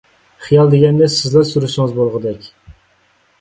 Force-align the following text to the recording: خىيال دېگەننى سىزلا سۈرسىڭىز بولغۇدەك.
خىيال 0.45 0.71
دېگەننى 0.71 1.09
سىزلا 1.17 1.43
سۈرسىڭىز 1.51 1.95
بولغۇدەك. 1.99 2.49